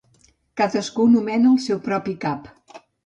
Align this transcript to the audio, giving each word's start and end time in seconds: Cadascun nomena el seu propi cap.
Cadascun 0.61 1.13
nomena 1.17 1.51
el 1.51 1.59
seu 1.67 1.83
propi 1.91 2.17
cap. 2.25 2.51